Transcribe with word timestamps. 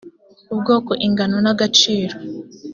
ubwoko 0.53 0.91
ingano 1.05 1.37
n 1.45 1.47
agaciro 1.53 2.15